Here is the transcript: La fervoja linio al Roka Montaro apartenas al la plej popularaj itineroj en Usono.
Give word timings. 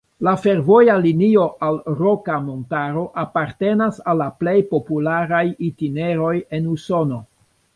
La 0.25 0.31
fervoja 0.43 0.93
linio 1.01 1.43
al 1.67 1.77
Roka 1.99 2.37
Montaro 2.47 3.03
apartenas 3.25 4.01
al 4.13 4.19
la 4.23 4.31
plej 4.43 4.57
popularaj 4.73 5.45
itineroj 5.71 6.33
en 6.59 6.67
Usono. 6.79 7.25